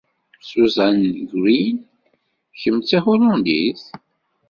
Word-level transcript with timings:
Susan 0.47 0.97
Greene... 1.31 1.81
kemm 2.59 2.77
d 2.81 2.85
Tahulandit? 2.89 3.83